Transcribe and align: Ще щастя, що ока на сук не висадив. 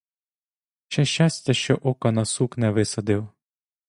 Ще 0.87 1.05
щастя, 1.05 1.53
що 1.53 1.75
ока 1.75 2.11
на 2.11 2.25
сук 2.25 2.57
не 2.57 2.71
висадив. 2.71 3.27